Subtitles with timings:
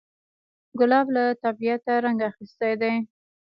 [0.79, 2.93] ګلاب له طبیعته رنګ اخیستی دی.